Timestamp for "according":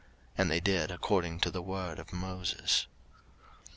0.89-1.41